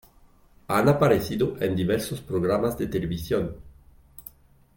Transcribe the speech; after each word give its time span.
Han 0.67 0.89
aparecido 0.89 1.57
en 1.61 1.75
diversos 1.75 2.21
programas 2.21 2.75
de 2.75 2.87
televisión. 2.87 3.55